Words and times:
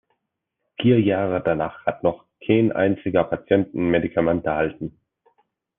Vier 0.81 0.99
Jahre 0.99 1.43
danach 1.43 1.85
hat 1.85 2.01
noch 2.01 2.25
kein 2.43 2.71
einziger 2.71 3.23
Patient 3.23 3.75
ein 3.75 3.91
Medikament 3.91 4.43
erhalten. 4.47 4.99